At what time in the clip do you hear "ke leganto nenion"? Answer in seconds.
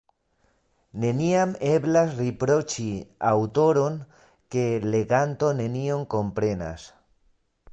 4.57-6.07